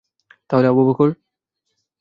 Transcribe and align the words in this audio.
তাহলে 0.49 0.67
আবু 0.67 0.81
বকর! 0.87 1.09